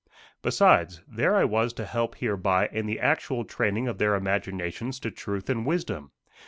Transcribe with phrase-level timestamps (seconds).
[0.41, 5.11] Besides, there I was to help hereby in the actual training of their imaginations to
[5.11, 6.09] truth and wisdom.